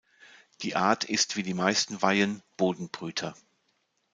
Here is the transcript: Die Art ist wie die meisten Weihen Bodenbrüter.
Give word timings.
Die 0.63 0.75
Art 0.75 1.03
ist 1.03 1.35
wie 1.35 1.43
die 1.43 1.53
meisten 1.53 2.01
Weihen 2.01 2.41
Bodenbrüter. 2.57 3.35